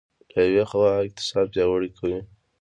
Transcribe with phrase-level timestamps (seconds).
[0.33, 2.19] له یوې خوا اقتصاد پیاوړی کوي.